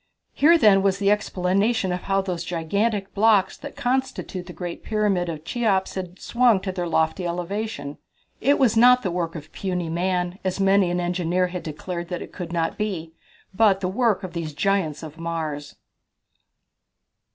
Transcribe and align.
Here, 0.33 0.57
then, 0.57 0.81
was 0.81 0.97
the 0.97 1.11
explanation 1.11 1.91
of 1.91 2.01
how 2.01 2.21
those 2.23 2.43
gigantic 2.43 3.13
blocks 3.13 3.55
that 3.57 3.75
constitute 3.75 4.47
the 4.47 4.51
great 4.51 4.81
Pyramid 4.83 5.29
of 5.29 5.45
Cheops 5.45 5.93
had 5.93 6.15
been 6.15 6.17
swung 6.17 6.59
to 6.61 6.71
their 6.71 6.87
lofty 6.87 7.27
elevation. 7.27 7.99
It 8.39 8.57
was 8.57 8.75
not 8.75 9.03
the 9.03 9.11
work 9.11 9.35
of 9.35 9.51
puny 9.51 9.89
man, 9.89 10.39
as 10.43 10.59
many 10.59 10.89
an 10.89 10.99
engineer 10.99 11.49
had 11.49 11.61
declared 11.61 12.07
that 12.07 12.23
it 12.23 12.33
could 12.33 12.51
not 12.51 12.79
be, 12.79 13.13
but 13.53 13.79
the 13.79 13.87
work 13.87 14.23
of 14.23 14.33
these 14.33 14.55
giants 14.55 15.03
of 15.03 15.19
Mars. 15.19 15.75